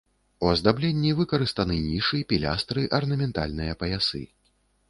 У 0.45 0.47
аздабленні 0.53 1.11
выкарыстаны 1.19 1.77
нішы, 1.83 2.23
пілястры, 2.33 2.89
арнаментальныя 3.01 3.81
паясы. 3.85 4.27